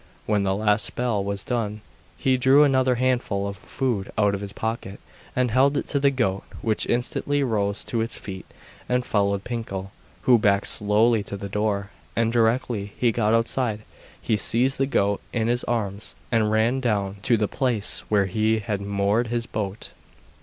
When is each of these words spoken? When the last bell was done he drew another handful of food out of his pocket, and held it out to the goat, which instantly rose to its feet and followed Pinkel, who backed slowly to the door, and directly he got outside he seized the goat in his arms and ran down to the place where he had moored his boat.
When 0.25 0.41
the 0.41 0.55
last 0.55 0.95
bell 0.95 1.23
was 1.23 1.43
done 1.43 1.81
he 2.17 2.35
drew 2.35 2.63
another 2.63 2.95
handful 2.95 3.47
of 3.47 3.55
food 3.55 4.11
out 4.17 4.33
of 4.33 4.41
his 4.41 4.51
pocket, 4.51 4.99
and 5.35 5.51
held 5.51 5.77
it 5.77 5.81
out 5.81 5.87
to 5.89 5.99
the 5.99 6.09
goat, 6.09 6.43
which 6.63 6.87
instantly 6.87 7.43
rose 7.43 7.83
to 7.83 8.01
its 8.01 8.17
feet 8.17 8.47
and 8.89 9.05
followed 9.05 9.43
Pinkel, 9.43 9.91
who 10.23 10.39
backed 10.39 10.65
slowly 10.65 11.21
to 11.21 11.37
the 11.37 11.49
door, 11.49 11.91
and 12.15 12.33
directly 12.33 12.93
he 12.97 13.11
got 13.11 13.35
outside 13.35 13.81
he 14.19 14.35
seized 14.37 14.79
the 14.79 14.87
goat 14.87 15.21
in 15.33 15.47
his 15.47 15.63
arms 15.65 16.15
and 16.31 16.49
ran 16.49 16.79
down 16.79 17.17
to 17.21 17.37
the 17.37 17.47
place 17.47 17.99
where 18.09 18.25
he 18.25 18.57
had 18.57 18.81
moored 18.81 19.27
his 19.27 19.45
boat. 19.45 19.91